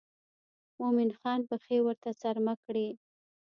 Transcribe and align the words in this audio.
مومن 0.79 1.09
خان 1.19 1.39
پښې 1.49 1.77
ورته 1.85 2.09
څرمه 2.21 2.53
کړې. 2.65 2.87